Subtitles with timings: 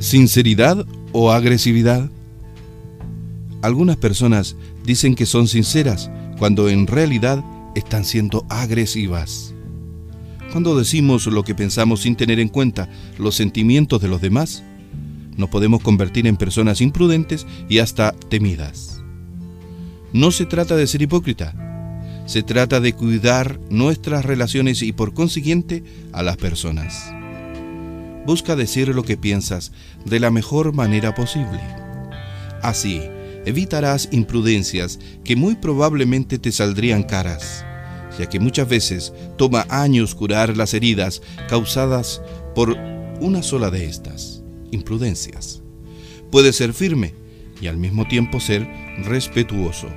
[0.00, 2.08] ¿Sinceridad o agresividad?
[3.60, 7.44] Algunas personas dicen que son sinceras cuando en realidad
[7.74, 9.54] están siendo agresivas.
[10.52, 14.62] Cuando decimos lo que pensamos sin tener en cuenta los sentimientos de los demás,
[15.36, 19.02] nos podemos convertir en personas imprudentes y hasta temidas.
[20.14, 25.84] No se trata de ser hipócrita, se trata de cuidar nuestras relaciones y por consiguiente
[26.12, 27.19] a las personas.
[28.26, 29.72] Busca decir lo que piensas
[30.04, 31.60] de la mejor manera posible.
[32.62, 33.02] Así,
[33.46, 37.64] evitarás imprudencias que muy probablemente te saldrían caras
[38.18, 42.20] ya que muchas veces toma años curar las heridas causadas
[42.54, 42.76] por
[43.20, 45.62] una sola de estas, imprudencias.
[46.30, 47.14] Puede ser firme
[47.60, 48.68] y al mismo tiempo ser
[49.04, 49.88] respetuoso.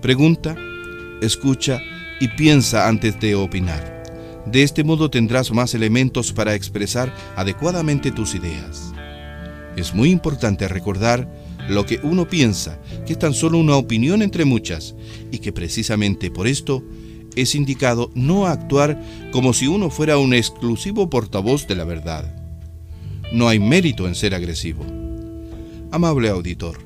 [0.00, 0.56] Pregunta,
[1.20, 1.80] escucha
[2.20, 3.91] y piensa antes de opinar.
[4.46, 8.92] De este modo tendrás más elementos para expresar adecuadamente tus ideas.
[9.76, 11.28] Es muy importante recordar
[11.68, 14.94] lo que uno piensa, que es tan solo una opinión entre muchas,
[15.30, 16.82] y que precisamente por esto
[17.36, 22.34] es indicado no actuar como si uno fuera un exclusivo portavoz de la verdad.
[23.32, 24.84] No hay mérito en ser agresivo.
[25.90, 26.78] Amable auditor,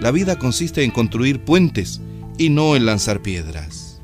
[0.00, 2.00] la vida consiste en construir puentes
[2.36, 4.02] y no en lanzar piedras.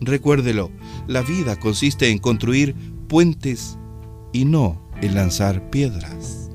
[0.00, 0.70] Recuérdelo,
[1.10, 2.76] la vida consiste en construir
[3.08, 3.76] puentes
[4.32, 6.50] y no en lanzar piedras.